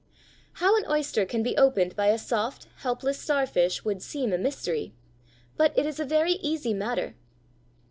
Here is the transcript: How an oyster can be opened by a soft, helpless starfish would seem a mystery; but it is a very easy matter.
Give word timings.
How 0.53 0.75
an 0.77 0.85
oyster 0.89 1.27
can 1.27 1.43
be 1.43 1.55
opened 1.57 1.95
by 1.95 2.07
a 2.07 2.17
soft, 2.17 2.65
helpless 2.77 3.19
starfish 3.19 3.85
would 3.85 4.01
seem 4.01 4.33
a 4.33 4.37
mystery; 4.39 4.93
but 5.57 5.77
it 5.77 5.85
is 5.85 5.99
a 5.99 6.05
very 6.05 6.39
easy 6.41 6.73
matter. 6.73 7.13